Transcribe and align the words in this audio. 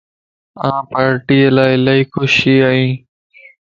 آن 0.67 0.77
پار 0.91 1.11
ٽيءَ 1.25 1.45
لا 1.55 1.65
الائي 1.75 2.01
خوشي 2.11 2.55
ائين 2.69 2.91